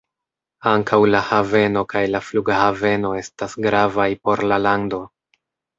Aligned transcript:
Ankaŭ 0.71 0.97
la 1.15 1.21
haveno 1.27 1.85
kaj 1.95 2.03
la 2.15 2.23
flughaveno 2.31 3.15
estas 3.23 3.57
gravaj 3.69 4.11
por 4.27 4.47
la 4.53 4.63
lando. 4.69 5.07